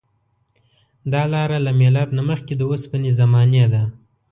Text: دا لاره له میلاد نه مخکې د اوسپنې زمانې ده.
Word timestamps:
دا 1.13 1.23
لاره 1.33 1.57
له 1.65 1.71
میلاد 1.81 2.09
نه 2.17 2.23
مخکې 2.29 2.53
د 2.57 2.61
اوسپنې 2.69 3.11
زمانې 3.19 3.65
ده. 3.73 3.83